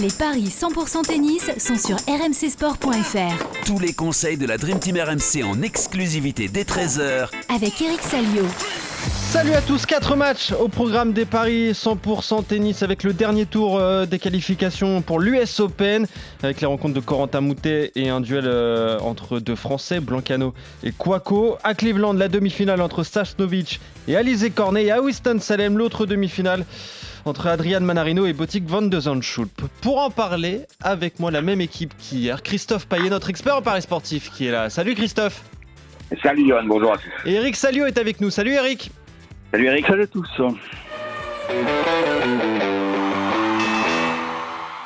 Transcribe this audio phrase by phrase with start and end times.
[0.00, 3.66] Les paris 100% tennis sont sur rmcsport.fr.
[3.66, 8.44] Tous les conseils de la Dream Team RMC en exclusivité dès 13h Avec Eric Salio.
[9.30, 13.78] Salut à tous, 4 matchs au programme des paris 100% tennis avec le dernier tour
[13.78, 16.06] euh, des qualifications pour l'US Open
[16.42, 20.92] avec les rencontres de Corentin Moutet et un duel euh, entre deux Français, Blancano et
[20.92, 21.58] Kwako.
[21.62, 26.64] À Cleveland, la demi-finale entre Sasnovic et Alizé Cornet et à Winston-Salem, l'autre demi-finale
[27.24, 29.62] entre Adrian Manarino et Botik van de Zandschulp.
[29.80, 33.82] Pour en parler, avec moi la même équipe qu'hier, Christophe Payet, notre expert en paris
[33.82, 34.70] sportif qui est là.
[34.70, 35.42] Salut Christophe
[36.22, 37.28] Salut Johan, bonjour à tous.
[37.28, 38.30] Et Eric Salio est avec nous.
[38.30, 38.90] Salut Eric
[39.52, 39.86] Salut Eric.
[39.86, 40.28] Salut à tous.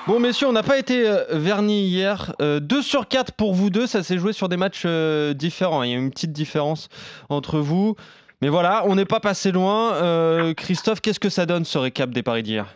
[0.06, 2.34] Bon messieurs, on n'a pas été euh, vernis hier.
[2.38, 5.82] 2 euh, sur 4 pour vous deux, ça s'est joué sur des matchs euh, différents.
[5.82, 6.90] Il y a une petite différence
[7.30, 7.96] entre vous.
[8.44, 10.52] Mais voilà, on n'est pas passé loin.
[10.52, 12.66] Christophe, qu'est-ce que ça donne ce récap des paris d'hier?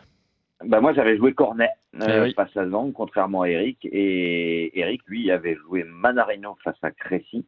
[0.64, 1.68] Bah moi j'avais joué Cornet
[2.00, 3.86] Eh face à Zang, contrairement à Eric.
[3.92, 7.44] Et Eric, lui, avait joué Manarino face à Crécy.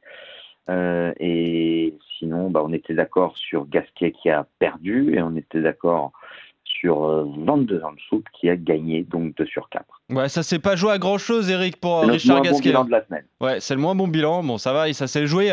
[0.69, 6.13] et sinon, bah, on était d'accord sur Gasquet qui a perdu et on était d'accord
[6.81, 9.85] sur euh, 22 ans de soupe qui a gagné, donc 2 sur 4.
[10.11, 12.51] Ouais, ça s'est pas joué à grand chose, Eric, pour C'est notre Richard moins bon
[12.51, 12.69] Gasquet.
[12.71, 13.25] bilan de la semaine.
[13.41, 14.43] Ouais, c'est le moins bon bilan.
[14.43, 15.53] Bon, ça va, et ça s'est joué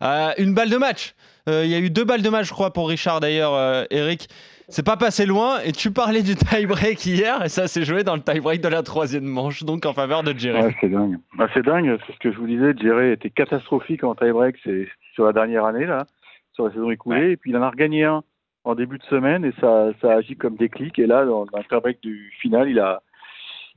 [0.00, 1.14] à une balle de match.
[1.48, 3.84] Euh, Il y a eu deux balles de match, je crois, pour Richard d'ailleurs, euh,
[3.90, 4.28] Eric.
[4.70, 5.60] C'est pas passé loin.
[5.64, 8.82] Et tu parlais du tie-break hier, et ça s'est joué dans le tie-break de la
[8.82, 10.60] troisième manche, donc en faveur de Jerry.
[10.62, 11.16] Ouais, c'est dingue.
[11.36, 12.74] Bah, c'est dingue, c'est ce que je vous disais.
[12.80, 16.06] Jerry était catastrophique en tie-break c'est sur la dernière année, là,
[16.52, 17.32] sur la saison écoulée.
[17.32, 18.22] Et puis il en a regagné un
[18.68, 20.98] en début de semaine et ça, ça agit comme déclic.
[20.98, 23.02] Et là, dans, le tie-break du final, il a,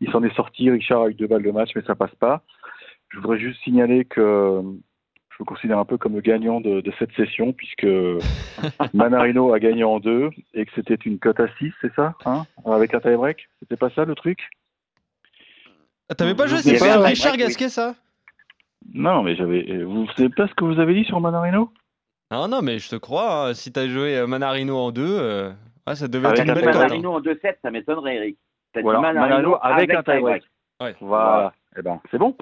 [0.02, 0.70] il s'en est sorti.
[0.70, 2.44] Richard a eu deux balles de match, mais ça passe pas.
[3.09, 4.62] Je voudrais juste signaler que
[5.30, 7.88] je me considère un peu comme le gagnant de, de cette session, puisque
[8.94, 12.45] Manarino a gagné en deux et que c'était une cote à 6, c'est ça hein
[12.66, 13.47] Avec un tie-break?
[13.59, 14.50] C'était pas ça le truc?
[16.09, 17.39] Ah, T'avais pas joué, c'est avait pas un Richard oui.
[17.39, 17.95] Gasquet, ça?
[18.94, 19.84] Non, mais j'avais.
[19.84, 21.72] Vous savez pas ce que vous avez dit sur Manarino?
[22.31, 23.47] Non, non, mais je te crois.
[23.50, 25.52] hein, si t'as joué euh, Manarino en deux, euh,
[25.88, 26.75] ouais, ça devait Avec être une un belle cote.
[26.75, 26.80] hein.
[26.80, 28.38] Manarino en 2-7, ça m'étonnerait Eric.
[28.74, 30.44] T'as dit Voilà, Manarino, Manarino avec un tie-break.
[30.81, 30.96] Ouais.
[31.02, 31.53] Voilà.
[31.78, 32.36] Eh ben, c'est bon.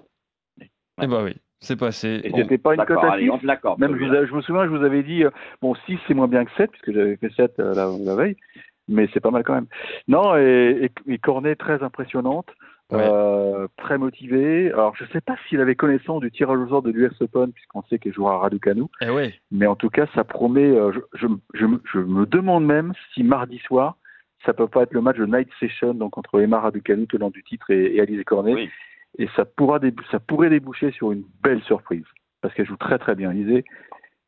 [1.02, 2.20] Eh bah oui, c'est passé.
[2.24, 2.38] Et Bon.
[2.38, 3.80] c'était pas une cote D'accord, à allez, 6 on te l'accorde.
[3.80, 5.30] Même, je, je me souviens, je vous avais dit, euh,
[5.62, 8.36] bon, 6 c'est moins bien que 7, puisque j'avais fait 7 euh, la, la veille,
[8.90, 9.68] mais c'est pas mal quand même.
[10.10, 12.48] Non, et, et, et Cornet très impressionnante,
[12.92, 12.98] Ouais.
[13.08, 14.72] euh, très motivée.
[14.72, 17.84] Alors, je sais pas s'il avait connaissance du tirage au sort de l'US Open, puisqu'on
[17.84, 19.34] sait qu'il jouera à Raducanu, Eh ouais.
[19.52, 20.66] mais en tout cas, ça promet.
[20.70, 23.98] euh, je, je, je, me- je me demande même si mardi soir,
[24.46, 27.44] ça peut pas être le match de Night Session, donc entre Emma Raducanu, tenant du
[27.44, 28.54] titre, et, et Alizé Cornet.
[28.56, 28.70] Oui.
[29.18, 29.80] Et ça, pourra
[30.12, 32.06] ça pourrait déboucher sur une belle surprise,
[32.42, 33.66] parce qu'elle joue très très bien, Alizé.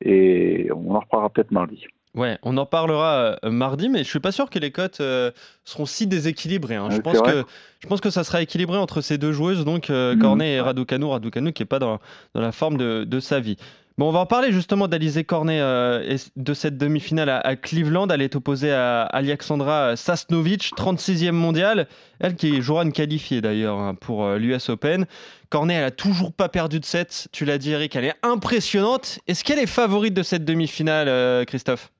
[0.04, 1.86] Et on en reparlera peut-être mardi.
[2.14, 5.32] Ouais, on en parlera euh, mardi, mais je suis pas sûr que les cotes euh,
[5.64, 6.76] seront si déséquilibrées.
[6.76, 6.90] hein.
[6.90, 7.32] Je, Ouais, pense vrai.
[7.32, 7.44] que,
[7.80, 10.22] je pense que ça sera équilibré entre ces deux joueuses, donc euh, Mhm.
[10.22, 11.06] Cornet et Raducanu.
[11.06, 12.00] Raducanu qui est pas dans,
[12.34, 13.56] dans la forme de, de sa vie.
[13.98, 17.56] Bon, on va en parler justement d'Alizé Cornet euh, et de cette demi-finale à, à
[17.56, 18.08] Cleveland.
[18.10, 21.88] Elle est opposée à Alexandra Sasnovic, 36e mondiale.
[22.20, 25.06] Elle qui jouera une qualifiée d'ailleurs hein, pour euh, l'US Open.
[25.50, 27.28] Cornet, elle a toujours pas perdu de set.
[27.32, 29.20] Tu l'as dit, Eric, elle est impressionnante.
[29.28, 31.92] Est-ce qu'elle est favorite de cette demi-finale, euh, Christophe?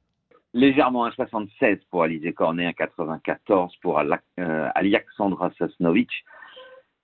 [0.54, 6.10] Légèrement 1,76 pour Alizé Cornet, 1,94 pour euh, Alexandra Sasnovic,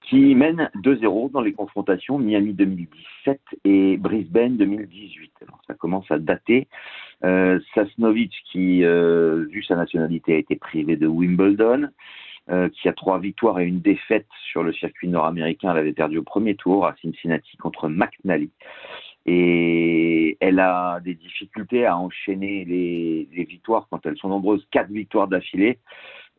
[0.02, 5.32] qui mène 2-0 dans les confrontations Miami 2017 et Brisbane 2018.
[5.44, 6.68] Alors, ça commence à dater.
[7.24, 11.90] Euh, Sasnovic, qui, euh, vu sa nationalité, a été privé de Wimbledon,
[12.50, 15.72] euh, qui a trois victoires et une défaite sur le circuit nord-américain.
[15.72, 18.52] Elle avait perdu au premier tour à Cincinnati contre McNally.
[19.28, 24.66] Et elle a des difficultés à enchaîner les, victoires quand elles sont nombreuses.
[24.72, 25.80] Quatre victoires d'affilée,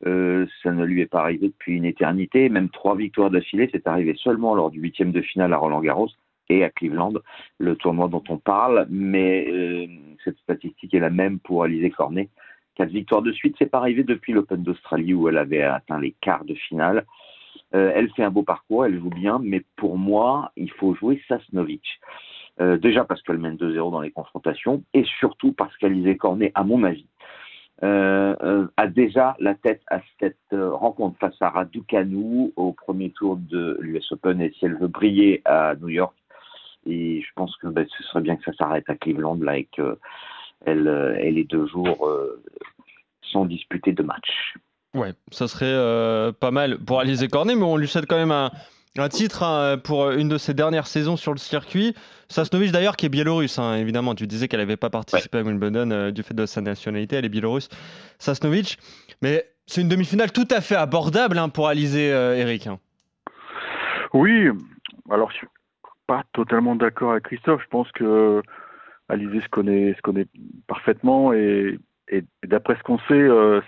[0.07, 2.49] euh, ça ne lui est pas arrivé depuis une éternité.
[2.49, 6.09] Même trois victoires d'affilée, c'est arrivé seulement lors du huitième de finale à Roland Garros
[6.49, 7.13] et à Cleveland,
[7.59, 8.87] le tournoi dont on parle.
[8.91, 9.87] Mais euh,
[10.25, 12.31] cette statistique est la même pour Alizé Cornet.
[12.75, 16.15] Quatre victoires de suite, c'est pas arrivé depuis l'Open d'Australie où elle avait atteint les
[16.21, 17.05] quarts de finale.
[17.75, 21.21] Euh, elle fait un beau parcours, elle joue bien, mais pour moi, il faut jouer
[21.29, 21.83] Sasnovic.
[22.61, 26.65] Euh, déjà parce qu'elle mène 2-0 dans les confrontations, et surtout parce qu'Alizé Cornet, à
[26.65, 27.07] mon avis,
[27.85, 33.37] euh, euh, a déjà la tête à cette rencontre face à Raducanu au premier tour
[33.37, 36.15] de l'US Open, et si elle veut briller à New York,
[36.85, 39.69] et je pense que ben, ce serait bien que ça s'arrête à Cleveland, là, et
[39.71, 42.11] qu'elle ait les deux jours
[43.23, 44.55] sans disputer de match.
[44.95, 48.51] Ouais, ça serait pas mal pour Alizé Cornet, mais on lui souhaite quand même un,
[48.97, 51.95] un titre hein, pour une de ses dernières saisons sur le circuit.
[52.29, 54.15] Sasnovic d'ailleurs qui est biélorusse, hein, évidemment.
[54.15, 57.25] Tu disais qu'elle n'avait pas participé à Wimbledon euh, du fait de sa nationalité, elle
[57.25, 57.69] est biélorusse.
[58.19, 58.79] Sasnovic,
[59.23, 62.69] mais c'est une demi-finale tout à fait abordable hein, pour Alizé, euh, Eric.
[64.15, 64.49] Oui,
[65.11, 65.47] alors je suis
[66.07, 67.63] pas totalement d'accord avec Christophe.
[67.63, 68.43] Je pense que
[69.09, 70.27] Alizé se connaît, se connaît
[70.67, 73.61] parfaitement et, et d'après ce qu'on sait, euh,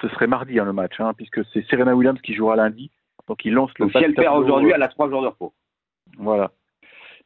[0.00, 2.90] ce serait mardi le match, puisque c'est Serena Williams qui jouera lundi.
[3.28, 5.52] Donc il lance le Donc si elle perd aujourd'hui, elle a trois jours de repos.
[6.18, 6.50] Voilà.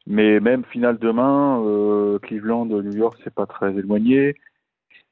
[0.06, 4.34] Mais même finale demain, euh, Cleveland, New York, c'est pas très éloigné.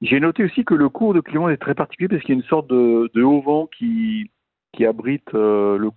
[0.00, 2.41] J'ai noté aussi que le cours de Cleveland est très particulier parce qu'il y a
[2.41, 4.31] une sorte de, de haut vent qui,
[4.73, 5.91] qui abrite euh, le,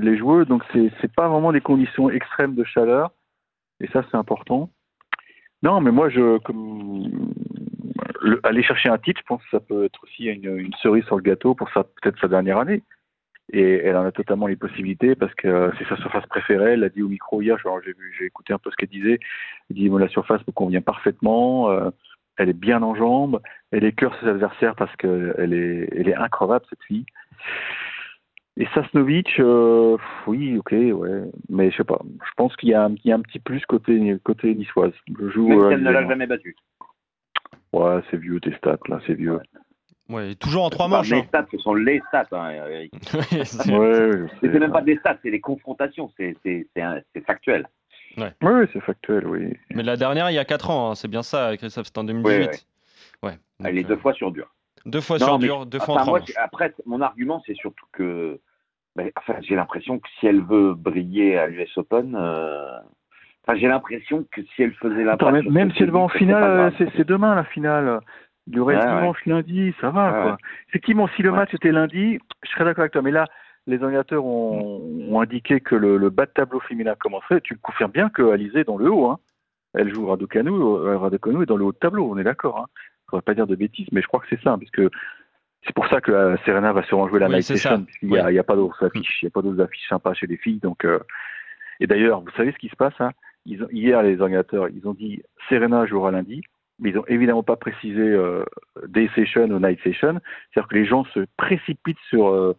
[0.00, 3.10] les joueurs, donc c'est c'est pas vraiment des conditions extrêmes de chaleur,
[3.80, 4.70] et ça c'est important.
[5.62, 7.08] Non, mais moi je comme
[8.20, 11.04] le- aller chercher un titre, je pense que ça peut être aussi une, une cerise
[11.04, 12.82] sur le gâteau pour peut-être sa dernière année.
[13.54, 16.72] Et elle en a totalement les possibilités parce que euh, c'est sa surface préférée.
[16.72, 17.56] Elle l'a dit au micro hier.
[18.18, 19.20] J'ai écouté un peu ce qu'elle disait.
[19.68, 21.70] Elle dit bon, la surface me convient parfaitement.
[21.70, 21.90] euh,
[22.38, 23.40] elle est bien en jambes.
[23.70, 27.04] Elle écœure ses adversaires parce qu'elle est, elle est increvable cette fille.
[28.56, 29.96] Et Sasnovic, euh,
[30.26, 32.00] oui, ok, ouais, mais je sais pas.
[32.04, 34.92] Je pense qu'il y, a un- il y a un petit plus côté côté niçoise.
[35.08, 36.54] Le Même si elle ne l'a jamais battu.
[37.72, 39.38] Ouais, c'est vieux tes stats là, c'est vieux.
[40.12, 41.10] Ouais, toujours en trois manches.
[41.10, 41.24] les hein.
[41.28, 42.92] stats, ce sont les stats, hein, Eric.
[43.14, 46.36] Ouais, c'est- Ouais, même pas des stats, c'est des confrontations, c'est
[47.26, 47.66] factuel.
[48.18, 49.56] Oui, oui, c'est factuel, oui.
[49.74, 52.04] Mais la dernière, il y a 4 ans, hein, c'est bien ça, Christophe, c'était en
[52.04, 52.66] 2018.
[53.22, 53.38] Ouais.
[53.64, 54.52] Elle est deux euh, fois sur dur.
[54.84, 57.54] deux fois Non, sur mais- dur, deux fois en Enfin, moi, après, mon argument, c'est
[57.54, 58.38] surtout que
[58.96, 62.78] ben, enfin, j'ai l'impression que si elle veut briller à l'US Open, euh,
[63.46, 66.08] enfin, j'ai l'impression que si elle faisait la Attends, même, même si elle va en
[66.08, 68.00] finale, c'est demain la finale.
[68.48, 70.06] Il y aurait Ouais, dimanche, lundi, ça va.
[70.06, 70.30] Ouais, quoi.
[70.32, 70.36] ouais.
[70.68, 71.36] Effectivement, si le Ouais.
[71.38, 73.02] match était lundi, je serais d'accord avec toi.
[73.02, 73.26] Mais là,
[73.66, 77.40] les organisateurs ont, ont indiqué que le, le bas de tableau féminin commencerait.
[77.40, 79.06] Tu le confirmes bien que Alizé est dans le haut.
[79.06, 79.18] Hein.
[79.74, 82.58] Elle joue Raducanu, euh, Raducanu est dans le haut de tableau, on est d'accord.
[82.58, 82.66] Hein.
[83.12, 84.56] Je ne pas dire de bêtises, mais je crois que c'est ça.
[84.58, 84.90] Parce que
[85.64, 87.44] c'est pour ça que euh, Serena va sûrement jouer la Oui, Night.
[87.44, 87.84] Session.
[87.84, 89.22] puisqu'il n'y a, pas d'autres affiches.
[89.22, 90.58] Il n'y a pas d'autres affiches sympas chez les filles.
[90.58, 90.98] Donc, euh,
[91.78, 93.12] Et d'ailleurs, vous savez ce qui se passe hein
[93.46, 96.42] ils ont, Hier, les organisateurs, ils ont dit Serena jouera lundi
[96.82, 98.44] mais ils n'ont évidemment pas précisé euh,
[98.88, 100.20] day session ou night session.
[100.52, 102.54] C'est-à-dire que les gens se précipitent sur euh,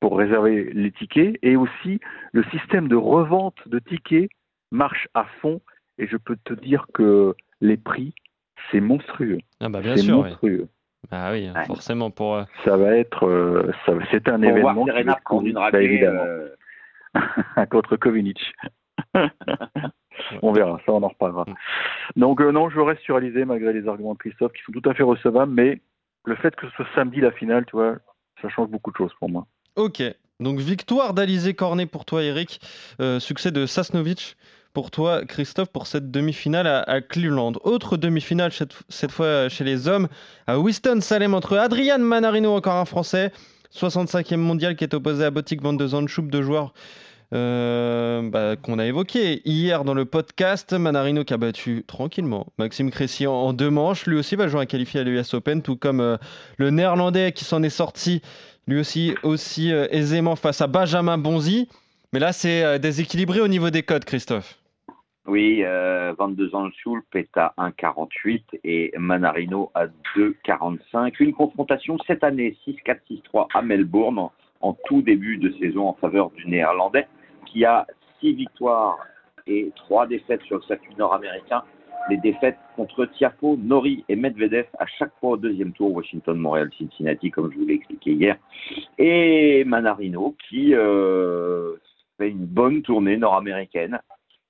[0.00, 2.00] pour réserver les tickets et aussi
[2.32, 4.30] le système de revente de tickets
[4.70, 5.60] marche à fond
[5.98, 8.14] et je peux te dire que les prix
[8.70, 9.38] c'est monstrueux.
[9.60, 10.22] Ah bah bien C'est sûr, oui.
[10.22, 10.68] monstrueux.
[11.10, 11.64] Ah oui, Ouais.
[11.66, 12.36] forcément pour.
[12.36, 15.46] euh, Ça va être euh, ça, c'est un Pour voir événement qui Serena va prendre
[15.46, 16.48] une bah, raclée, évidemment euh,
[17.70, 18.38] contre Kovinic.
[20.42, 21.46] on verra, ça on en reparlera.
[22.16, 24.88] Donc euh, non, je reste sur Alizé malgré les arguments de Christophe qui sont tout
[24.88, 25.80] à fait recevables, mais
[26.24, 27.96] le fait que ce soit samedi la finale, tu vois,
[28.42, 29.46] ça change beaucoup de choses pour moi.
[29.76, 30.02] Ok,
[30.40, 32.60] donc victoire d'Alizé Cornet pour toi, Eric.
[33.00, 34.36] Euh, succès de Sasnovic
[34.72, 37.52] pour toi, Christophe, pour cette demi-finale à, à Cleveland.
[37.64, 40.08] Autre demi-finale, cette, cette fois chez les hommes,
[40.46, 43.32] à Winston-Salem entre Adrian Manarino, encore un Français,
[43.72, 46.72] 65e mondial, qui est opposé à Botic Van de Zandschoup, deux joueurs
[47.32, 50.72] euh, bah, qu'on a évoqués hier dans le podcast.
[50.72, 54.06] Manarino qui a battu tranquillement Maxime Cressy en, deux manches.
[54.06, 56.16] Lui aussi va jouer un qualifié à l'US Open, tout comme euh,
[56.56, 58.22] le néerlandais qui s'en est sorti
[58.66, 61.68] lui aussi, aussi euh, aisément face à Benjamin Bonzi.
[62.12, 64.60] Mais là, c'est déséquilibré au niveau des codes, Christophe.
[65.26, 69.86] Oui, euh, 22 ans, Schulp est à 1,48 et Manarino à
[70.16, 71.14] 2,45.
[71.20, 74.28] Une confrontation cette année 6-4-6-3 à Melbourne
[74.60, 77.06] en tout début de saison en faveur du Néerlandais
[77.50, 77.86] qui a
[78.20, 78.98] 6 victoires
[79.46, 81.62] et 3 défaites sur le circuit nord-américain.
[82.08, 86.70] Les défaites contre Tiafoe, Nori et Medvedev à chaque fois au deuxième tour, Washington, Montréal,
[86.76, 88.36] Cincinnati, comme je vous l'ai expliqué hier.
[88.98, 91.76] Et Manarino qui euh,
[92.16, 94.00] fait une bonne tournée nord-américaine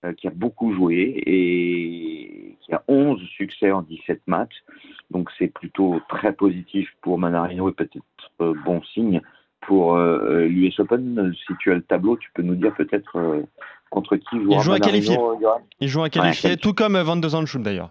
[0.05, 4.63] euh, qui a beaucoup joué et qui a 11 succès en 17 matchs.
[5.11, 8.05] Donc c'est plutôt très positif pour Manarino et peut-être
[8.41, 9.21] euh, bon signe
[9.63, 11.33] pour euh, l'US Open.
[11.47, 13.43] Si tu as le tableau, tu peux nous dire peut-être euh,
[13.91, 15.15] contre qui jouera Il joue à qualifier.
[15.15, 15.61] Johan?
[15.81, 16.57] Il joue un qualifié, qualifié.
[16.57, 17.91] tout comme euh, Van de Zandschulp d'ailleurs.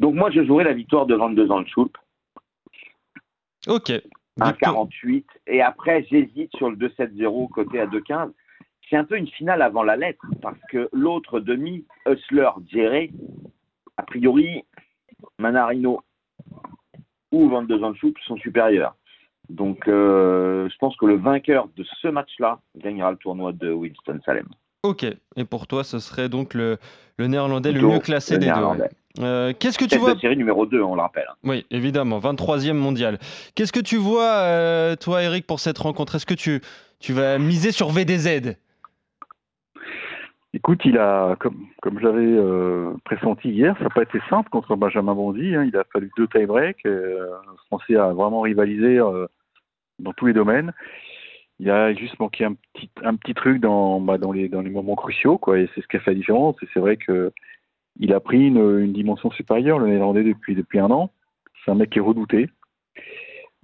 [0.00, 1.96] Donc moi, je jouerai la victoire de 22 ans de Schulp,
[3.68, 3.90] Ok.
[3.90, 5.26] à Victor- 48.
[5.46, 8.30] Et après, j'hésite sur le 2-7-0 côté à 2-15.
[8.90, 13.12] C'est un peu une finale avant la lettre, parce que l'autre demi, Hustler, Djeré,
[13.96, 14.64] a priori,
[15.38, 16.00] Manarino
[17.32, 18.94] ou Van de Zandschulp sont supérieurs.
[19.50, 24.46] Donc, euh, je pense que le vainqueur de ce match-là gagnera le tournoi de Winston-Salem.
[24.82, 25.04] Ok.
[25.36, 26.78] Et pour toi, ce serait donc le,
[27.16, 28.84] le néerlandais le mieux classé le des deux.
[29.20, 31.28] Euh, Qu'est-ce que tu vois de série numéro 2, on le rappelle.
[31.44, 33.18] Oui, évidemment, 23e mondial.
[33.54, 36.16] Qu'est-ce que tu vois, euh, toi, Eric, pour cette rencontre?
[36.16, 36.60] Est-ce que tu,
[36.98, 38.56] tu vas miser sur VDZ
[40.64, 44.48] Écoute, il a, comme, comme je l'avais euh, pressenti hier, ça n'a pas été simple
[44.48, 45.54] contre Benjamin Bonzi.
[45.54, 45.64] hein.
[45.64, 46.86] il a fallu deux tie-breaks.
[46.86, 49.26] euh, le Français a vraiment rivalisé euh,
[49.98, 50.72] dans tous les domaines.
[51.58, 54.70] Il a juste manqué un petit, un petit truc dans, bah, dans, les, dans les
[54.70, 56.56] moments cruciaux, quoi, et c'est ce qui a fait la différence.
[56.72, 57.30] C'est vrai que
[58.00, 61.10] il a pris une, une dimension supérieure, le Néerlandais, depuis, depuis un an.
[61.62, 62.48] C'est un mec qui est redouté.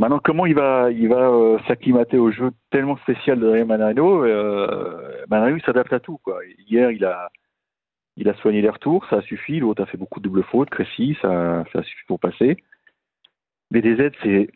[0.00, 4.24] Maintenant, comment il va, il va euh, s'acclimater au jeu tellement spécial de Ryan Manarino
[4.24, 6.18] euh, Manarino, s'adapte à tout.
[6.66, 7.28] Hier, il a,
[8.40, 9.60] soigné les retours, ça a suffi.
[9.60, 12.56] L'autre a fait beaucoup de doubles fautes, Crécy, ça, a suffi pour passer.
[13.70, 14.48] Mais DZ, c'est,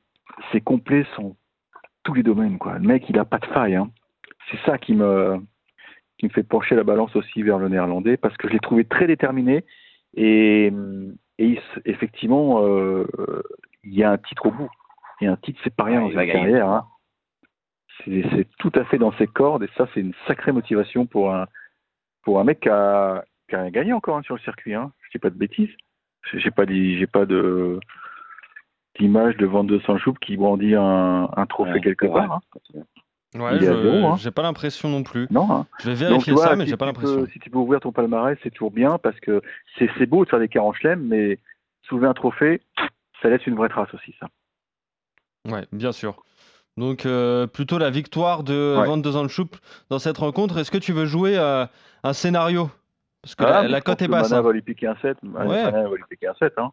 [0.50, 1.34] c'est complet sur
[2.04, 2.56] tous les domaines.
[2.56, 2.78] Quoi.
[2.78, 3.74] Le mec, il a pas de faille.
[3.74, 3.90] Hein.
[4.50, 5.42] C'est ça qui me,
[6.32, 9.62] fait pencher la balance aussi vers le néerlandais, parce que je l'ai trouvé très déterminé.
[10.14, 10.72] Et,
[11.84, 13.04] effectivement, euh,
[13.82, 14.70] il y a un titre au bout.
[15.24, 16.68] Et un titre, c'est pas rien Ouais, dans une carrière.
[16.68, 16.86] Hein.
[18.04, 21.32] C'est, c'est tout à fait dans ses cordes, et ça, c'est une sacrée motivation pour
[21.34, 21.46] un,
[22.22, 24.74] pour un mec qui a, qui a gagné encore hein, sur le circuit.
[24.74, 24.92] Hein.
[25.02, 25.70] Je dis pas de bêtises.
[26.30, 27.78] J'ai j'ai pas dit, j'ai pas de
[28.98, 32.32] d'image de Van de Sanchoup qui brandit un, un trophée Ouais, quelque part.
[32.32, 32.40] hein.
[33.36, 34.16] Ouais, hein.
[34.18, 35.26] j'ai pas l'impression non plus.
[35.30, 35.50] Non.
[35.50, 35.66] Hein.
[35.80, 37.16] Je vais Donc, vérifier tu vois, ça, mais si j'ai pas l'impression.
[37.22, 39.42] peux- Si tu peux ouvrir ton palmarès, c'est toujours bien parce que
[39.78, 41.38] c'est c'est beau de faire des 40 chelems, mais
[41.82, 42.60] soulever un trophée,
[43.20, 44.28] ça laisse une vraie trace aussi, ça.
[45.48, 46.22] Ouais, bien sûr.
[46.76, 48.86] Donc euh, plutôt la victoire de Ouais.
[48.86, 49.56] Van de Zandschulp
[49.90, 50.58] dans cette rencontre.
[50.58, 51.66] Est-ce que tu veux jouer euh,
[52.02, 52.68] un scénario?
[53.22, 54.30] Parce que Ah, la, la je cote pense est basse.
[54.30, 54.42] Mana hein.
[54.42, 55.22] va lui piquer un 7.
[55.22, 55.70] Mana Ouais.
[55.70, 56.72] va lui piquer un 7, hein.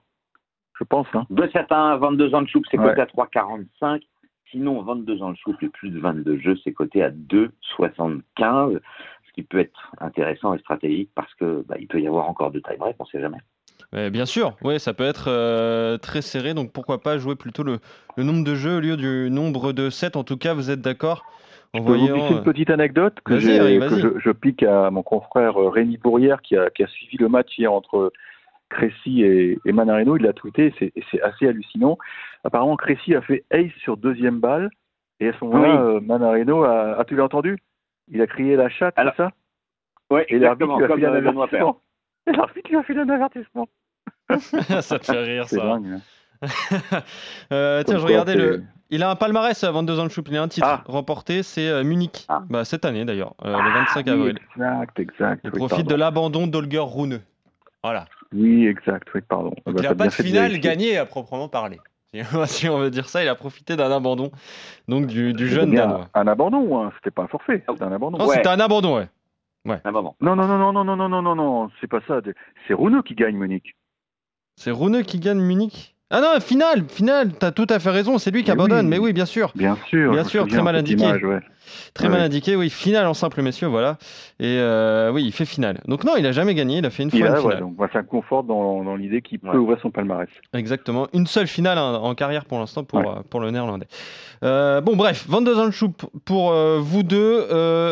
[0.79, 1.27] Je pense, hein.
[1.31, 2.89] 2-7 1, 22 ans de choupe, c'est Ouais.
[2.89, 4.01] coté à 3,45.
[4.49, 8.79] Sinon, 22 ans de choupe et plus de 22 jeux, c'est coté à 2,75.
[9.27, 12.51] Ce qui peut être intéressant et stratégique parce que bah, il peut y avoir encore
[12.51, 13.37] de tie-break, on sait jamais.
[13.93, 16.53] Ouais, bien sûr, ouais, ça peut être euh, très serré.
[16.53, 17.79] Donc pourquoi pas jouer plutôt le,
[18.15, 20.15] le nombre de jeux au lieu du nombre de 7.
[20.15, 21.25] En tout cas, vous êtes d'accord
[21.73, 25.03] en Je peux vous glisser euh, une petite anecdote que, je, je pique à mon
[25.03, 28.13] confrère euh, Rémi Bourrière qui a, qui a suivi le match hier entre
[28.69, 30.15] Crécy et, et Manarino.
[30.15, 31.97] Il l'a tweeté et c'est- et c'est assez hallucinant.
[32.45, 34.69] Apparemment, Crécy a fait ace sur deuxième balle
[35.19, 35.95] et à ce moment-là, Oui.
[35.95, 37.57] euh, Manarino a, a-tu l'as entendu?
[38.09, 39.31] Il a crié la chatte, Alors, c'est ça?
[40.09, 41.81] Ouais, Et l'arbitre lui a filé un euh, avertissement.
[42.27, 43.67] Et l'arbitre lui a filé un avertissement.
[44.81, 45.57] Ça te fait rire ça.
[45.57, 45.85] dingue.
[46.41, 46.51] hein.
[47.51, 48.63] Euh, tiens, je regardais le.
[48.93, 50.11] Il a un palmarès à 22 ans de.
[50.29, 50.83] Il a un titre Ah.
[50.85, 52.25] remporté, c'est euh, Munich.
[52.27, 52.43] Ah.
[52.49, 54.39] Bah, cette année d'ailleurs, euh, le 25 Ah, oui, avril.
[54.55, 55.41] Exact, exact.
[55.45, 55.89] Il oui, profite pardon.
[55.91, 57.21] de l'abandon d'Olger Rune.
[57.83, 58.05] Voilà.
[58.33, 59.51] Oui, exact, oui, pardon.
[59.65, 61.79] Donc, Bah, il n'a pas de finale gagnée à proprement parler.
[62.47, 64.31] Si on veut dire ça, il a profité d'un abandon
[64.89, 66.09] donc du, jeune danois.
[66.13, 66.91] Un abandon, hein.
[66.97, 68.17] c'était pas un forfait, c'était un abandon.
[68.17, 68.35] Non, Ouais.
[68.35, 69.07] c'était un abandon, ouais.
[69.85, 70.17] Un moment.
[70.19, 72.19] Non, non, non, non, non, non, non, non, non, non, c'est pas ça.
[72.67, 73.75] C'est Rouneux qui gagne, Monique.
[74.55, 75.95] C'est Rune qui gagne Munich.
[76.09, 78.89] Ah non, finale, finale, t'as tout à fait raison, c'est lui qui abandonne, oui.
[78.89, 79.51] mais oui, bien sûr.
[79.55, 80.11] Bien sûr.
[80.11, 81.03] Bien sûr, très mal indiqué.
[81.03, 81.39] image, ouais.
[81.93, 82.11] Très Ouais.
[82.11, 83.97] mal indiqué, oui, finale en simple messieurs, voilà.
[84.39, 85.81] Et euh, oui, il fait finale.
[85.87, 87.59] Donc non, il a jamais gagné, il a fait une fois a, une ouais, finale.
[87.59, 89.51] donc, bah, ça conforte dans, dans l'idée qu'il Ouais.
[89.51, 90.29] peut ouvrir son palmarès.
[90.53, 93.07] Exactement, une seule finale en, en carrière pour l'instant pour, Ouais.
[93.07, 93.87] euh, pour le néerlandais.
[94.43, 97.47] Euh, bon, bref, 22 ans de choupe pour vous deux,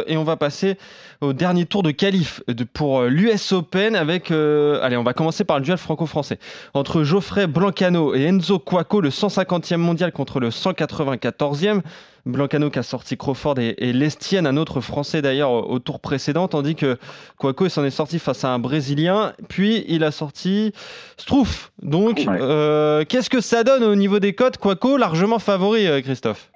[0.08, 0.78] et on va passer
[1.22, 4.32] au dernier tour de qualif de, pour l'US Open avec.
[4.32, 6.40] allez, on va commencer par le duel franco-français
[6.74, 11.82] entre Geoffrey Blancano et Enzo Quaco, le 150e mondial contre le 194e.
[12.26, 16.00] Blancano qui a sorti Crawford et, et Lestienne, un autre Français d'ailleurs au, au tour
[16.00, 16.98] précédent, tandis que
[17.38, 20.72] Quaco s'en est sorti face à un Brésilien, puis il a sorti
[21.18, 21.72] Struff.
[21.82, 22.38] Donc, Ouais.
[22.42, 24.58] euh, qu'est-ce que ça donne au niveau des cotes?
[24.58, 26.52] Quaco largement favori, euh, Christophe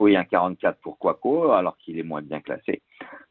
[0.00, 2.82] Oui, un 44 pour Quaco, alors qu'il est moins bien classé.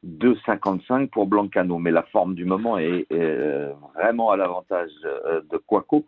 [0.06, 6.06] 2,55 pour Blancano, mais la forme du moment est euh, vraiment à l'avantage de Quaco,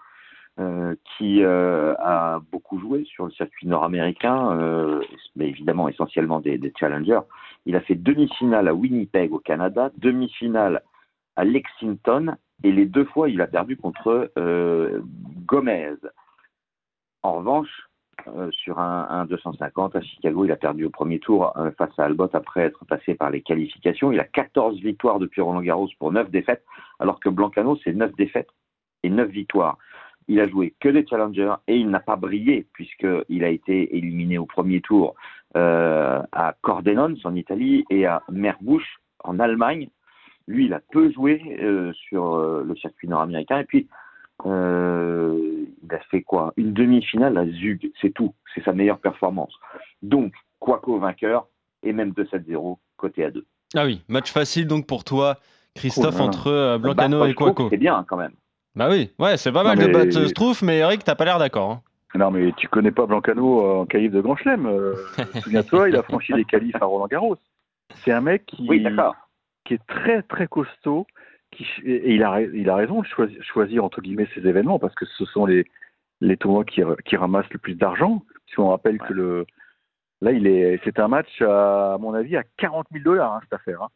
[0.59, 5.03] euh, qui euh, a beaucoup joué sur le circuit nord-américain, euh,
[5.35, 7.19] mais évidemment essentiellement des, challengers.
[7.67, 10.81] Il a fait demi-finale à Winnipeg au Canada, demi-finale
[11.35, 14.31] à Lexington, et les deux fois il a perdu contre
[15.45, 15.93] Gomez.
[17.21, 17.87] En revanche,
[18.49, 20.43] sur un, un 250 à Chicago.
[20.43, 24.11] Il a perdu au premier tour face à Albot après être passé par les qualifications.
[24.11, 26.65] Il a 14 victoires depuis Roland Garros pour 9 défaites,
[26.97, 28.49] alors que Blancano, c'est 9 défaites
[29.03, 29.77] et 9 victoires.
[30.27, 34.37] Il a joué que des challengers et il n'a pas brillé puisqu'il a été éliminé
[34.37, 35.15] au premier tour
[35.55, 39.89] euh, à Cordenons en Italie et à Merbouche en Allemagne.
[40.47, 43.87] Lui, il a peu joué euh, sur euh, le circuit nord-américain et puis
[44.43, 46.53] il a fait quoi?
[46.57, 48.35] Une demi-finale à Zug, c'est tout.
[48.53, 49.53] C'est sa meilleure performance.
[50.03, 51.47] Donc, Quaco vainqueur
[51.81, 53.45] et même 2-7-0 côté à 2.
[53.75, 55.37] Ah oui, match facile donc pour toi,
[55.73, 57.69] Christophe, Oh entre Blancano Bah, et Quaco.
[57.71, 58.33] C'est bien quand même.
[58.77, 61.25] Bah oui, ouais, c'est pas Non, mal de battre euh, Struff, mais Eric, t'as pas
[61.25, 61.71] l'air d'accord.
[61.71, 61.81] hein.
[62.15, 64.65] Non, mais tu connais pas Blancano euh, en qualif de Grand Chelem.
[64.65, 64.93] Euh,
[65.43, 67.37] Souviens-toi, il a franchi les qualifs à Roland Garros.
[68.03, 68.85] C'est un mec qui, Oui,
[69.65, 71.05] qui est très très costaud.
[71.51, 74.93] Qui, et il a, il a raison de choisir, choisir entre guillemets ces événements parce
[74.95, 75.65] que ce sont les,
[76.21, 78.23] les tournois qui, qui ramassent le plus d'argent.
[78.47, 79.45] Si on rappelle que le,
[80.21, 83.53] Là, il est, c'est un match, à, mon avis, à 40 000 dollars, hein, cette
[83.53, 83.83] affaire.
[83.83, 83.89] hein.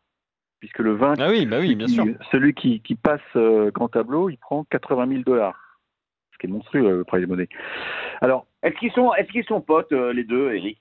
[0.61, 2.05] Puisque le 20, Ah oui, bah oui, bien qui- sûr.
[2.31, 5.57] celui qui, qui passe euh, grand tableau, il prend 80 000 dollars.
[6.33, 7.49] Ce qui est monstrueux, euh, le prize money.
[8.21, 10.79] Alors, Est-ce qu'ils sont, est-ce qu'ils sont potes euh, les deux, Eric?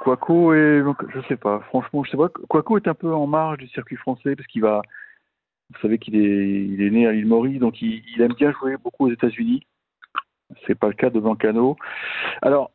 [0.00, 0.82] Quaco est,
[1.14, 2.30] je sais pas, franchement, je sais pas.
[2.48, 4.80] Quaco est un peu en marge du circuit français parce qu'il va,
[5.70, 8.50] vous savez qu'il est, il est né à l'île Maurice, donc il, il aime bien
[8.52, 9.66] jouer beaucoup aux États-Unis.
[10.66, 11.76] C'est pas le cas de Blancano.
[12.40, 12.70] Alors,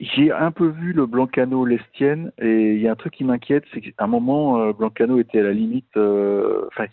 [0.00, 3.64] j'ai un peu vu le Blancano Lestienne et il y a un truc qui m'inquiète,
[3.72, 6.86] c'est qu'à un moment, euh, Blancano était à la limite, euh, enfin,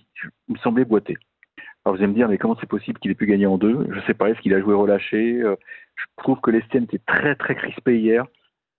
[0.47, 1.17] il me semblait boiter.
[1.83, 3.87] Alors vous allez me dire, mais comment c'est possible qu'il ait pu gagner en deux?
[3.91, 5.41] Je sais pas, est-ce qu'il a joué relâché?
[5.41, 5.55] Euh,
[5.95, 8.25] Je trouve que Lestienne était très très crispé hier.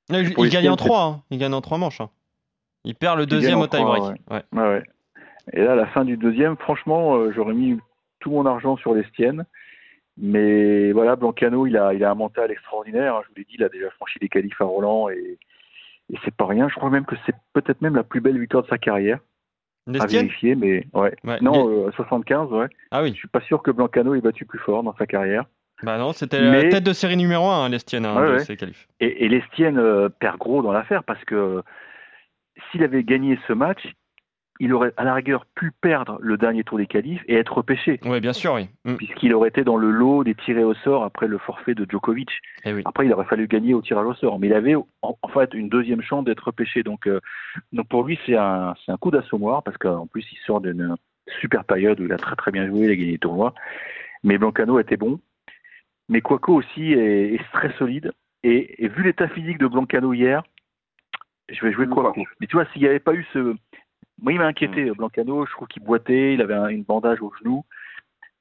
[0.08, 1.02] Il, gagne en 3.
[1.04, 1.22] hein.
[1.30, 2.00] Il gagne en 3 manches.
[2.00, 2.10] hein.
[2.84, 4.20] Il perd le deuxième au trois, tie-break.
[4.30, 4.42] Ouais.
[4.52, 4.82] Ouais, ouais.
[5.52, 7.78] Et là, à la fin du deuxième, franchement, euh, j'aurais mis
[8.20, 9.44] tout mon argent sur l'Estienne.
[10.24, 13.16] Mais voilà, Blancano, il a, il a un mental extraordinaire.
[13.16, 13.20] hein.
[13.24, 15.36] Je vous l'ai dit, il a déjà franchi les qualifs à Roland et,
[16.12, 16.68] et c'est pas rien.
[16.68, 19.18] Je crois même que c'est peut-être même la plus belle victoire de sa carrière.
[19.88, 20.26] À Lestienne?
[20.26, 21.12] vérifier, mais ouais.
[21.24, 21.38] Ouais.
[21.40, 22.68] Non, euh, 75, ouais.
[22.92, 23.14] Ah Je oui.
[23.14, 25.44] suis pas sûr que Blancano ait battu plus fort dans sa carrière.
[25.82, 28.56] Bah non, c'était Mais- la tête de série numéro 1, l'Estienne, hein, Ouais, de ces
[28.56, 28.86] qualifs.
[29.00, 31.64] Et, et l'Estienne euh, perd gros dans l'affaire parce que
[32.70, 33.82] s'il avait gagné ce match,
[34.60, 37.98] il aurait à la rigueur pu perdre le dernier tour des qualifs et être repêché.
[38.04, 38.68] Oui, bien sûr, oui.
[38.84, 38.96] Mm.
[38.96, 42.30] puisqu'il aurait été dans le lot des tirés au sort après le forfait de Djokovic.
[42.64, 42.82] Eh oui.
[42.84, 45.54] Après, il aurait fallu gagner au tirage au sort, mais il avait en, en fait
[45.54, 46.82] une deuxième chance d'être repêché.
[46.82, 47.20] Donc, euh,
[47.72, 50.96] donc pour lui, c'est un, c'est un coup d'assommoir parce qu'en plus, il sort d'une
[51.40, 53.54] super période où il a très très bien joué, il a gagné les tournois.
[54.22, 55.20] Mais Blancano était bon.
[56.08, 58.12] Mais Quaco aussi est, est très solide.
[58.42, 60.42] Et, et vu l'état physique de Blancano hier,
[61.48, 62.22] je vais jouer Quaco.
[62.40, 63.56] Mais tu vois, s'il n'y avait pas eu ce.
[64.22, 65.44] Moi, il m'a inquiété, Blancano.
[65.46, 67.64] Je trouve qu'il boitait, il avait un, une bandage au genou.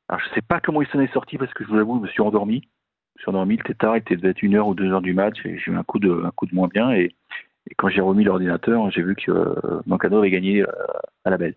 [0.08, 2.04] Alors, je sais pas comment il s'en est sorti parce que je vous avoue, je
[2.04, 2.62] me suis endormi.
[3.16, 5.02] Je me suis endormi, il était tard, il était peut-être une heure ou deux heures
[5.02, 6.92] du match et j'ai eu un coup de, un coup de moins bien.
[6.92, 7.16] Et,
[7.70, 10.68] et quand j'ai remis l'ordinateur, j'ai vu que euh, Blancano avait gagné euh,
[11.26, 11.56] à la belle.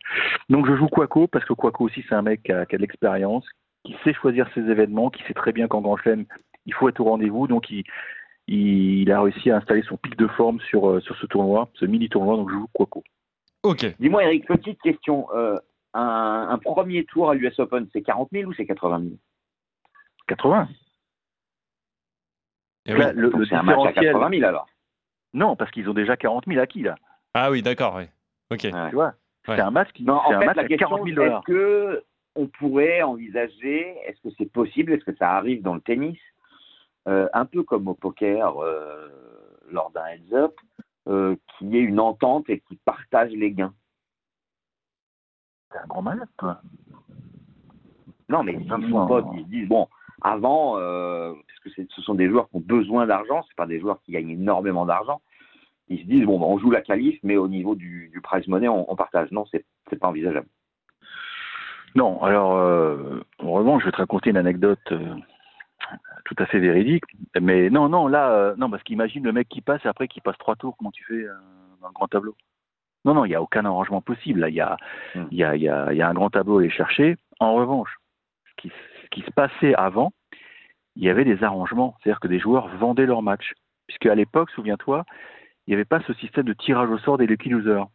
[0.48, 2.78] Donc, je joue Quaco parce que Quaco aussi, c'est un mec qui a, qui a
[2.78, 3.46] de l'expérience,
[3.84, 6.24] qui sait choisir ses événements, qui sait très bien qu'en Grand Chelem,
[6.64, 7.46] il faut être au rendez-vous.
[7.46, 7.70] Donc,
[8.48, 11.84] il, a réussi à installer son pic de forme sur, euh, sur ce tournoi, ce
[11.84, 12.36] mini-tournoi.
[12.36, 13.04] Donc, je joue Quaco.
[13.64, 13.84] Ok.
[13.98, 15.26] Dis-moi, Eric, petite question.
[15.34, 15.56] euh,
[15.94, 19.10] un, un premier tour à l'US Open, c'est 40 000 ou c'est 80 000
[20.28, 20.68] 80
[22.86, 22.98] Eh oui.
[22.98, 24.12] Là, le, Donc le C'est un match à différentiel.
[24.12, 24.66] 80 000 alors.
[25.32, 26.96] Non, parce qu'ils ont déjà 40 000 acquis, là.
[27.34, 28.04] Ah oui, d'accord, oui.
[28.50, 28.64] Ok.
[28.64, 28.88] Ouais.
[28.90, 29.14] Tu vois
[29.46, 29.56] Ouais.
[29.56, 31.08] C'est un match qui Non, c'est en un fait, match la à question, 40 000
[31.08, 31.44] est-ce dollars.
[31.44, 36.18] que on pourrait envisager, est-ce que c'est possible, est-ce que ça arrive dans le tennis,
[37.08, 39.08] euh, un peu comme au poker euh,
[39.70, 40.54] lors d'un heads-up,
[41.08, 43.74] euh, qu'il y ait une entente et qu'ils partagent les gains
[45.72, 46.60] C'est un grand malade, toi.
[48.28, 48.88] Non, mais ils Non.
[48.90, 49.86] sont potes, ils se disent, bon,
[50.22, 53.80] avant, euh, parce que ce sont des joueurs qui ont besoin d'argent, c'est pas des
[53.80, 55.20] joueurs qui gagnent énormément d'argent,
[55.88, 58.48] ils se disent, bon, bah, on joue la qualif, mais au niveau du, du prize
[58.48, 59.30] money, on, on partage.
[59.30, 60.46] Non, c'est c'est pas envisageable.
[61.94, 65.14] Non, alors, euh, en revanche, je vais te raconter une anecdote euh,
[66.24, 67.04] tout à fait véridique.
[67.40, 70.20] Mais non, non, là, euh, non, parce qu'imagine le mec qui passe et après qui
[70.20, 71.34] passe trois tours, comment tu fais euh,
[71.80, 72.36] dans le grand tableau?
[73.04, 74.40] Non, non, il n'y a aucun arrangement possible.
[74.40, 74.76] Là, il y a,
[75.14, 75.26] Hmm.
[75.30, 77.16] y, a, y, a, y a un grand tableau à aller chercher.
[77.38, 77.96] En revanche,
[78.48, 80.12] ce qui, ce qui se passait avant,
[80.96, 81.96] il y avait des arrangements.
[82.02, 83.52] C'est-à-dire que des joueurs vendaient leur match.
[83.86, 85.04] Puisque à l'époque, souviens-toi,
[85.66, 87.86] il n'y avait pas ce système de tirage au sort des lucky losers.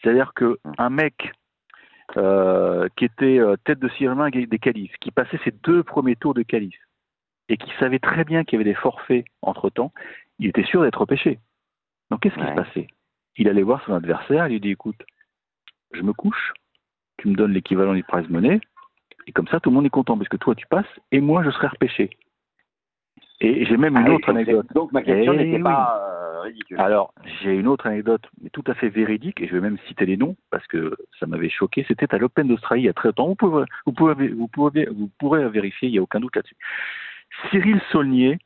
[0.00, 1.32] C'est-à-dire qu'un mec
[2.16, 6.34] euh, qui était euh, tête de Sirmain des qualifs, qui passait ses deux premiers tours
[6.34, 6.74] de qualif,
[7.48, 9.92] et qui savait très bien qu'il y avait des forfaits entre-temps,
[10.38, 11.38] il était sûr d'être repêché.
[12.10, 12.50] Donc qu'est-ce qui Ouais.
[12.50, 12.86] se passait?
[13.36, 15.02] Il allait voir son adversaire, il lui dit écoute,
[15.92, 16.52] je me couche,
[17.18, 18.60] tu me donnes l'équivalent du prize money,
[19.26, 21.42] et comme ça tout le monde est content, parce que toi tu passes, et moi
[21.44, 22.10] je serai repêché.
[23.40, 24.66] Et j'ai même une Ah, autre donc, anecdote.
[24.74, 25.62] Donc ma question Eh n'était oui.
[25.62, 26.80] pas euh, ridicule.
[26.80, 30.06] Alors, j'ai une autre anecdote, mais tout à fait véridique, et je vais même citer
[30.06, 31.84] les noms, parce que ça m'avait choqué.
[31.86, 33.28] C'était à l'Open d'Australie il y a très longtemps.
[33.28, 36.56] Vous, pouvez, vous, pouvez, vous, pouvez, vous pourrez vérifier, il n'y a aucun doute là-dessus.
[37.50, 38.38] Cyril Saulnier,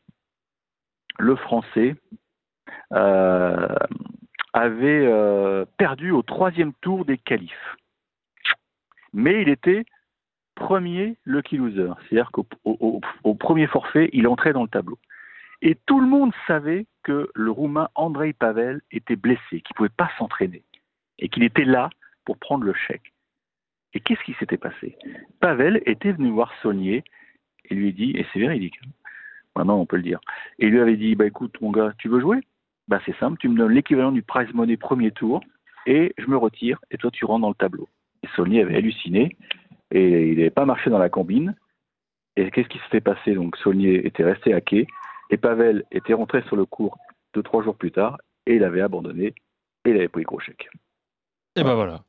[1.18, 1.96] le français,
[2.92, 3.68] euh,
[4.52, 7.76] avait euh, perdu au troisième tour des qualifs.
[9.12, 9.84] Mais il était
[10.54, 14.98] premier lucky loser, c'est-à-dire qu'au au- au- au premier forfait, il entrait dans le tableau.
[15.62, 19.88] Et tout le monde savait que le Roumain Andrei Pavel était blessé, qu'il ne pouvait
[19.88, 20.64] pas s'entraîner,
[21.18, 21.88] et qu'il était là
[22.24, 23.12] pour prendre le chèque.
[23.94, 24.96] Et qu'est-ce qui s'était passé?
[25.40, 27.04] Pavel était venu voir Saulnier
[27.64, 28.88] et lui dit, et c'est véridique, hein,
[29.56, 30.20] maintenant on peut le dire,
[30.58, 32.40] et lui avait dit, bah écoute mon gars, tu veux jouer?
[32.88, 35.40] Bah c'est simple, tu me donnes l'équivalent du prize money premier tour,
[35.86, 37.88] et je me retire, et toi tu rentres dans le tableau.
[38.22, 39.36] Et Saulnier avait halluciné,
[39.90, 41.54] et il n'avait pas marché dans la combine,
[42.36, 44.86] et qu'est-ce qui s'était passé Donc Saulnier était resté hacké,
[45.30, 46.98] Et Pavel était rentré sur le cours
[47.34, 49.34] deux, trois jours plus tard et il avait abandonné
[49.84, 50.68] et il avait pris gros chèque.
[51.56, 52.02] Et ben voilà.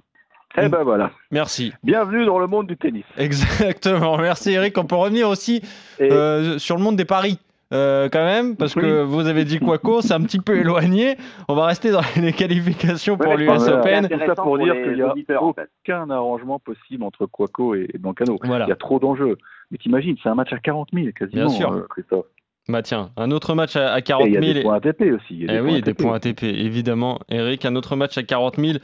[0.58, 1.12] Eh ben voilà.
[1.32, 1.74] Merci.
[1.84, 3.06] Bienvenue dans le monde du tennis.
[3.18, 4.18] Exactement.
[4.18, 4.78] Merci Eric.
[4.78, 5.62] On peut revenir aussi
[6.00, 7.40] Et euh, sur le monde des paris.
[7.74, 8.84] euh, quand même, parce Oui.
[8.84, 11.18] que vous avez dit Quaco, c'est un petit peu éloigné.
[11.48, 13.50] On va rester dans les qualifications pour Ouais, l'US.
[13.50, 13.64] Open.
[13.64, 15.70] C'est Tout ça intéressant pour dire qu'il y a auditeurs, en fait.
[15.84, 18.38] aucun arrangement possible entre Quaco et, et Blancano.
[18.44, 18.66] Voilà.
[18.66, 19.38] Il y a trop d'enjeux.
[19.72, 21.72] Mais t'imagines, c'est un match à 40 000 quasiment, Bien sûr.
[21.74, 22.26] euh, Christophe.
[22.70, 24.50] Bah tiens, un autre match à, à Et 40 il y 000.
[24.50, 25.26] a des points ATP aussi.
[25.32, 25.98] il y a Eh oui, des ATP.
[26.02, 27.20] points ATP, évidemment.
[27.30, 28.78] Eric, un autre match à 40 000.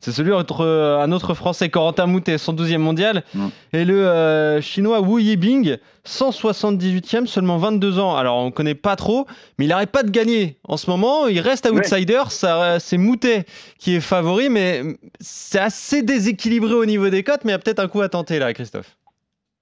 [0.00, 3.46] C'est celui entre euh, un autre Français, Corentin Moutet, 112e mondial, Mm.
[3.74, 8.16] et le euh, Chinois Wu Yibing, 178e, seulement 22 ans.
[8.16, 9.26] Alors, on ne connaît pas trop,
[9.58, 10.56] mais il n'arrête pas de gagner.
[10.64, 12.22] En ce moment, il reste outsider.
[12.78, 13.44] C'est Moutet
[13.78, 14.82] qui est favori, mais
[15.20, 18.08] c'est assez déséquilibré au niveau des cotes, mais il y a peut-être un coup à
[18.08, 18.96] tenter là, Christophe.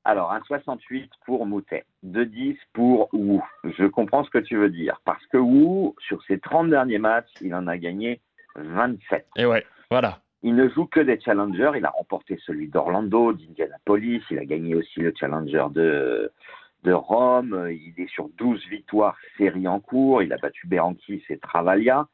[0.06, 3.40] Alors, un 68 pour Moutet, 2-10 pour Wu.
[3.64, 5.00] Je comprends ce que tu veux dire.
[5.04, 8.20] Parce que Wu, sur ses 30 derniers matchs, il en a gagné
[8.56, 9.26] 27.
[9.36, 10.20] Et ouais, voilà.
[10.42, 11.72] Il ne joue que des challengers.
[11.76, 14.22] Il a remporté celui d'Orlando, d'Indianapolis.
[14.30, 16.30] Il a gagné aussi le challenger de,
[16.82, 17.68] de Rome.
[17.70, 20.22] Il est sur 12 victoires série en cours.
[20.22, 22.06] Il a battu Berankis et Travaglia.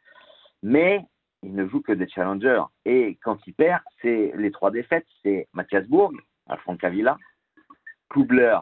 [0.62, 1.05] Mais
[1.42, 2.62] il ne joue que des challengers.
[2.85, 5.07] Et quand il perd, c'est les trois défaites.
[5.24, 6.12] C'est Mathias Bourg
[6.50, 7.16] à Francavilla,
[8.11, 8.59] Kubler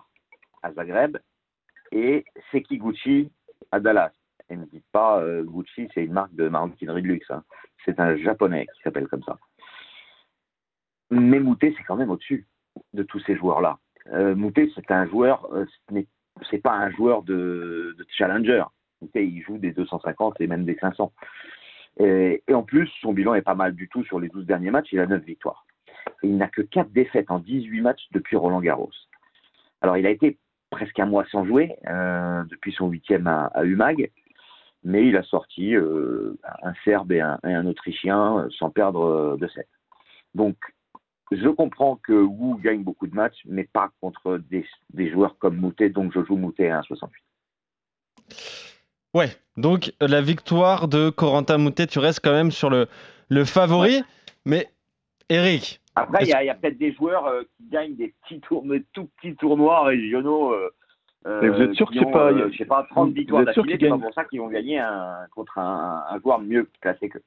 [0.62, 1.18] à Zagreb
[1.92, 3.30] et Sekiguchi
[3.72, 4.12] à Dallas.
[4.50, 7.30] Et ne dites pas, euh, Gucci, c'est une marque de maroquinerie de luxe.
[7.30, 7.44] hein.
[7.84, 9.38] C'est un japonais qui s'appelle comme ça.
[11.10, 12.46] Mais Moutet, c'est quand même au-dessus
[12.92, 13.78] de tous ces joueurs-là.
[14.12, 16.06] Euh, Moutet, c'est un joueur, euh, ce n'est-
[16.50, 18.64] c'est pas un joueur de, de challenger.
[19.00, 21.12] Moutet, il joue des 250 et même des 500.
[22.00, 24.70] Et, et en plus, son bilan est pas mal du tout sur les 12 derniers
[24.70, 24.92] matchs.
[24.92, 25.66] Il a 9 victoires.
[26.22, 28.90] Et il n'a que 4 défaites en 18 matchs depuis Roland Garros.
[29.80, 30.38] Alors, il a été
[30.70, 34.10] presque un mois sans jouer euh, depuis son huitième à, à UMAG,
[34.84, 39.36] mais il a sorti euh, un Serbe et un, et un Autrichien euh, sans perdre
[39.38, 39.66] de 7.
[40.34, 40.56] Donc,
[41.30, 45.56] je comprends que Wu gagne beaucoup de matchs, mais pas contre des, des joueurs comme
[45.56, 47.08] Moutet, donc je joue Moutet à 1,68.
[49.14, 52.88] Ouais, donc la victoire de Corentin Moutet, tu restes quand même sur le,
[53.28, 54.02] le favori.
[54.44, 54.68] Mais
[55.28, 58.82] Eric, Après, il y a, peut-être des joueurs euh, qui gagnent des petits tours, mais
[58.92, 60.52] tout petits tournois régionaux.
[60.52, 60.70] euh,
[61.42, 63.52] Mais vous êtes sûr que c'est pas- euh, je sais pas, 30 vous victoires êtes
[63.52, 66.20] sûr d'affilée, qu'ils c'est pas gagnent- pour ça qu'ils vont gagner un, contre un, un
[66.20, 67.18] joueur mieux classé que.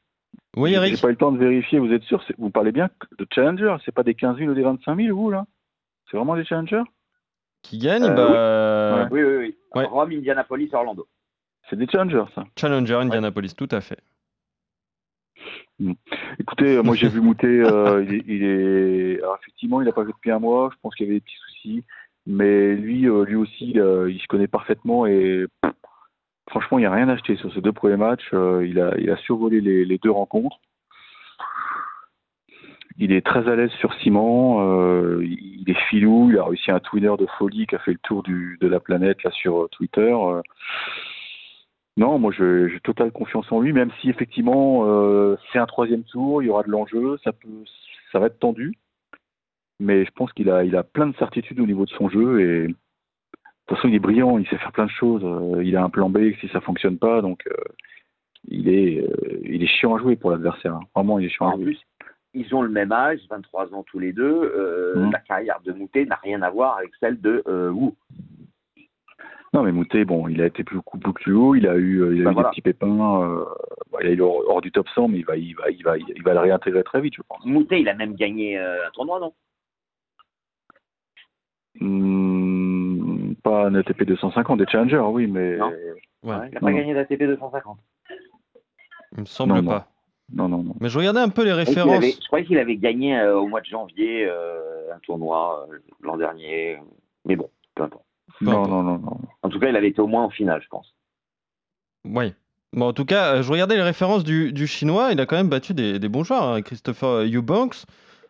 [0.56, 2.90] oui J'ai Eric, pas eu le temps de vérifier, vous êtes sûr Vous parlez bien
[3.20, 5.46] de challenger, c'est pas des 15 000 ou des 25 000, vous, là?
[6.10, 6.84] C'est vraiment des challengers?
[7.64, 8.34] Qui gagne, Euh, bah, oui.
[8.36, 9.58] euh, Oui, oui, oui.
[9.76, 9.86] Ouais.
[9.86, 11.06] Rome, Indianapolis, Orlando.
[11.70, 12.44] C'est des challengers, ça.
[12.58, 14.00] Challenger Indianapolis, tout à fait.
[16.40, 19.92] Écoutez, euh, moi j'ai vu Moutet, euh, il, est, il est- Alors, effectivement, il n'a
[19.92, 21.84] pas joué depuis un mois, je pense qu'il y avait des petits soucis,
[22.28, 25.72] mais lui, euh, lui aussi, euh, il se connaît parfaitement et pff,
[26.50, 28.30] franchement, il n'y a rien à acheter sur ces deux premiers matchs.
[28.32, 30.58] il, a, il a survolé les, les deux rencontres.
[32.98, 34.62] Il est très à l'aise sur ciment,
[35.22, 38.22] il est filou, il a réussi un twinner de folie qui a fait le tour
[38.22, 40.14] du, de la planète là sur Twitter.
[42.02, 46.42] Non, moi j'ai totale confiance en lui, même si effectivement euh, c'est un troisième tour,
[46.42, 47.64] il y aura de l'enjeu, ça peut,
[48.12, 48.74] ça va être tendu,
[49.80, 52.42] mais je pense qu'il a, il a plein de certitudes au niveau de son jeu
[52.42, 52.74] et de
[53.68, 55.92] toute façon il est brillant, il sait faire plein de choses, euh, il a un
[55.92, 57.54] plan B si ça fonctionne pas, donc euh,
[58.48, 60.84] il est, euh, il est chiant à jouer pour l'adversaire, hein.
[60.96, 61.66] vraiment il est chiant à En jouer.
[61.66, 61.82] plus,
[62.34, 64.96] ils ont le même âge, 23 ans tous les deux.
[64.96, 65.12] Mhm.
[65.12, 67.92] La carrière de Moutet n'a rien à voir avec celle de Wu.
[69.54, 72.22] Non, mais Moutet, bon, il a été beaucoup plus haut, il a eu, euh, il
[72.22, 72.50] a Ben eu voilà.
[72.50, 73.44] des petits pépins, euh,
[74.02, 75.98] il a eu hors, hors du top 100, mais il va, il va, il va,
[75.98, 77.44] il va le réintégrer très vite, je pense.
[77.46, 79.34] Moutet, il a même gagné euh, un tournoi, non?
[81.80, 85.72] Hmm, pas un ATP 250, des challengers, oui, mais Non.
[86.24, 86.78] Ouais, Il n'a pas non.
[86.78, 87.80] gagné d'ATP 250.
[89.14, 89.88] il me semble Non, pas.
[90.34, 90.76] non, non, non.
[90.80, 91.96] Mais je regardais un peu les références.
[91.98, 95.78] avait- Je croyais qu'il avait gagné euh, au mois de janvier euh, un tournoi euh,
[96.02, 96.78] l'an dernier.
[97.26, 98.06] Mais bon, peu importe.
[98.42, 99.18] Non, non, non, non.
[99.44, 100.94] En tout cas, il avait été au moins en finale, je pense.
[102.06, 102.34] Oui.
[102.74, 105.10] Bon, en tout cas, euh, je regardais les références du, du chinois.
[105.12, 106.44] Il a quand même battu des, des bons joueurs.
[106.44, 106.62] hein.
[106.62, 107.84] Christopher Eubanks,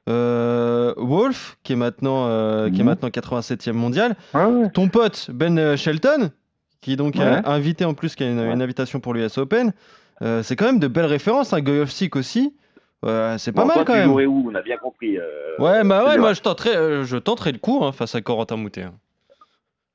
[0.09, 2.85] euh, Wolf, qui est maintenant, euh, qui est Mhm.
[2.89, 4.15] maintenant 87e mondial.
[4.33, 4.69] Ouais, ouais.
[4.71, 6.31] Ton pote Ben euh, Shelton,
[6.81, 7.21] qui est donc Ouais.
[7.21, 9.73] euh, invité en plus, qui a une, invitation pour l'US Open.
[10.23, 11.53] Euh, c'est quand même de belles références.
[11.53, 11.61] Hein.
[11.61, 12.55] Goyovsik aussi.
[13.05, 14.11] Euh, c'est pas Bon, mal toi, quand tu même.
[14.11, 14.49] où?
[14.51, 15.17] On a bien compris.
[15.17, 15.23] euh,
[15.59, 18.57] Ouais, bah ouais, moi je tenterai, euh, je tenterai le coup hein, face à Corentin
[18.57, 18.83] Moutet.
[18.83, 18.93] hein.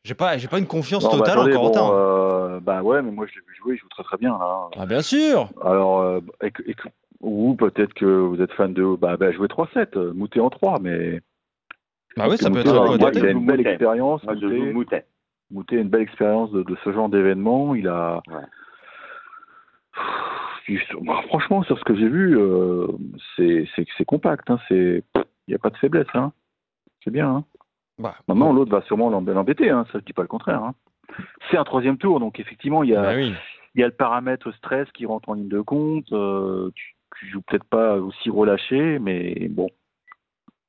[0.07, 1.89] J'ai pas, j'ai pas une confiance Non, bah, totale attendez, en Corentin.
[1.89, 4.39] bon, euh, bah ouais, mais moi je l'ai vu jouer, il joue très très bien
[4.39, 4.69] là.
[4.79, 5.49] Ah bien sûr.
[5.61, 6.75] Alors, euh, et et
[7.23, 10.79] ou peut-être que vous êtes fan de, bah, bah jouer 3-7, euh, Moutet en 3,
[10.81, 11.21] mais
[12.17, 13.71] Bah oui, ça peut être un il a- une belle Moutet.
[13.71, 14.23] expérience.
[14.23, 14.73] Moi, Moutet.
[14.73, 15.07] Moutet.
[15.51, 17.75] Moutet a une belle expérience de, de ce genre d'événement.
[17.75, 18.23] Il a.
[18.29, 18.37] Ouais.
[20.69, 22.87] Pff, bah, franchement, sur ce que j'ai vu, euh,
[23.37, 24.49] c'est compact.
[24.51, 25.03] Hein, c'est-
[25.49, 26.07] Il n'y a pas de faiblesse.
[26.15, 26.33] Hein.
[27.03, 27.29] C'est bien.
[27.29, 27.45] Hein.
[27.99, 29.71] Bah, Maintenant, l'autre va sûrement l'emb- l'embêter.
[29.71, 30.63] Hein, ça, je dis pas le contraire.
[30.63, 30.75] Hein.
[31.51, 33.33] C'est un troisième tour, donc effectivement, il y a, bah oui.
[33.75, 36.13] il y a le paramètre stress qui rentre en ligne de compte.
[36.13, 39.69] euh, tu, tu joues peut-être pas aussi relâché, mais bon.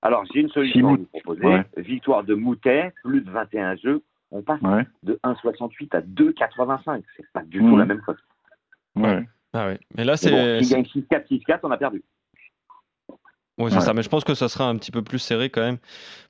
[0.02, 1.46] Alors, j'ai une solution à vous proposer.
[1.46, 1.66] Ouais.
[1.78, 4.04] Victoire de Moutet, plus de 21 jeux.
[4.32, 4.86] On passe Ouais.
[5.04, 7.02] de 1,68 à 2,85.
[7.18, 8.18] C'est pas du tout la même chose.
[8.96, 9.28] ouais.
[9.54, 9.80] Ah ouais.
[9.96, 10.30] Mais là, c'est.
[10.30, 12.04] bon, c'est- gagne 6-4, 6-4, on a perdu.
[13.60, 13.84] Oui, c'est Ouais.
[13.84, 15.78] ça, mais je pense que ça sera un petit peu plus serré quand même.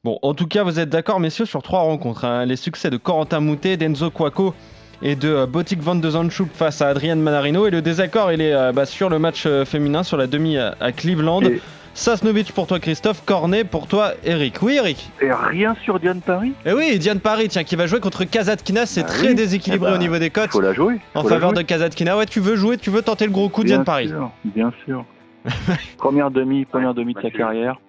[0.04, 2.24] Bon, en tout cas, vous êtes d'accord, messieurs, sur trois rencontres.
[2.24, 2.46] hein.
[2.46, 4.54] Les succès de Corentin Moutet, d'Enzo Quaco
[5.02, 7.68] et de euh, Botic Van de Zandschuk face à Adrian Manarino.
[7.68, 10.58] Et le désaccord, il est euh, bah, sur le match euh, féminin, sur la demi
[10.58, 11.42] à, à Cleveland.
[11.42, 11.62] Et-
[11.94, 13.24] Sasnovic pour toi, Christophe.
[13.26, 14.62] Cornet pour toi, Eric.
[14.62, 16.54] Oui, Eric Et rien sur Diane Paris?
[16.64, 18.86] Eh oui, Diane Paris, tiens, qui va jouer contre Kazatkina.
[18.86, 19.36] C'est Bah très oui.
[19.36, 20.52] déséquilibré Eh au bah, niveau des Il cotes.
[20.52, 21.00] faut la jouer.
[21.16, 21.64] En la faveur jouer.
[21.64, 22.16] de Kazatkina.
[22.16, 24.10] Ouais, tu veux jouer, tu veux tenter le gros coup, Bien Diane Paris.
[24.10, 25.04] sûr, Bien sûr.
[25.98, 27.80] première demi, première demi de sa carrière.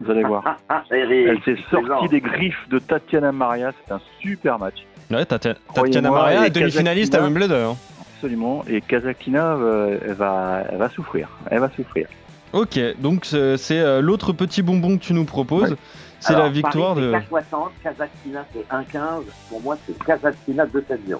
[0.00, 0.42] Vous allez voir.
[0.46, 3.72] Ah, ah, Eric, Elle s'est sortie des griffes de Tatiana Maria.
[3.86, 4.84] C'est un super match.
[5.10, 7.72] Ouais, Tatiana Maria, et demi-finaliste à Wimbledon.
[7.72, 7.76] hein.
[8.16, 8.64] Absolument.
[8.68, 11.28] Et Kazakina, euh, elle, va, elle va souffrir.
[11.50, 12.06] Elle va souffrir.
[12.52, 15.70] Ok, donc c'est euh, l'autre petit bonbon que tu nous proposes.
[15.70, 15.76] Ouais.
[16.20, 17.12] C'est la victoire Paris, de.
[17.12, 18.68] c'est 4,60, Kazakhstina c'est
[18.98, 19.22] 1,15.
[19.48, 21.16] Pour moi, c'est Kazakhstina 2,70.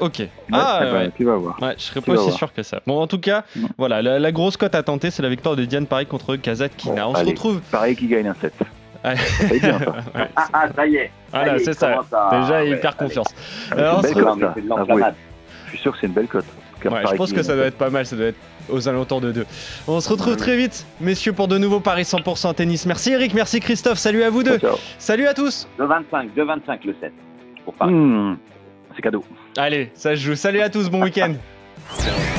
[0.00, 0.18] Ok.
[0.18, 1.10] Ouais, Ah, ouais.
[1.16, 1.56] Tu vas voir.
[1.62, 2.36] Ouais, je serais Tu pas aussi voir.
[2.38, 2.80] sûr que ça.
[2.86, 3.68] Bon, en tout cas, Non.
[3.78, 7.04] voilà, la, la grosse cote à tenter, c'est la victoire de Diane Paris contre Kazatkina.
[7.04, 7.60] Bon, On se retrouve.
[7.70, 8.52] Pareil qui gagne un 7.
[9.04, 9.16] Ouais.
[9.16, 9.16] Ça
[9.48, 9.90] fait bien, ça.
[9.90, 11.10] Ouais, Ah, ah, ça y est.
[11.32, 12.00] Voilà, c'est ça.
[12.12, 12.96] à- Déjà, perd allez.
[12.98, 13.28] confiance.
[13.70, 15.14] Alors, belle se cote, l'enflammade.
[15.66, 16.44] Je suis sûr que c'est une belle cote.
[16.84, 19.32] Ouais, je pense que ça doit être pas mal, ça doit être aux alentours de
[19.32, 19.46] 2.
[19.88, 22.84] On se retrouve très vite, messieurs, pour de nouveaux paris 100% tennis.
[22.84, 24.58] Merci Eric, merci Christophe, salut à vous deux.
[24.58, 24.76] Ciao.
[24.98, 25.66] Salut à tous.
[25.78, 27.12] 2,25, 2,25 le 7.
[27.64, 27.90] Pour Paris.
[27.94, 28.36] Mmh,
[28.94, 29.24] c'est cadeau.
[29.56, 30.34] Allez, ça se joue.
[30.34, 31.34] Salut à tous, bon week-end.